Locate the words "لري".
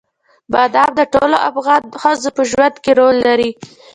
3.27-3.49